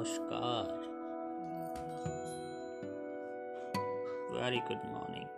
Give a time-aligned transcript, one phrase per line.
[0.00, 0.66] Namaskar.
[4.32, 5.28] Very good morning.